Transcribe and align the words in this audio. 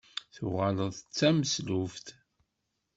Tuɣaleḍ 0.35 0.91
d 0.97 0.99
tameslubt? 1.17 2.07